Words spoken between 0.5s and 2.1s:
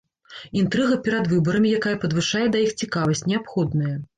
Інтрыга перад выбарамі, якая